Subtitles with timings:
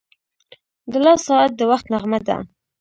[0.91, 2.37] •د لاس ساعت د وخت نغمه ده.